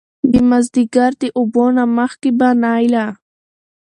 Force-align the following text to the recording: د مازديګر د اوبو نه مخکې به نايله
د 0.31 0.33
مازديګر 0.49 1.11
د 1.21 1.23
اوبو 1.37 1.65
نه 1.77 1.83
مخکې 1.97 2.29
به 2.37 2.49
نايله 2.63 3.05